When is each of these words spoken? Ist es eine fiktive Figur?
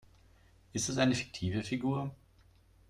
Ist 0.73 0.89
es 0.89 0.97
eine 0.97 1.13
fiktive 1.13 1.61
Figur? 1.61 2.11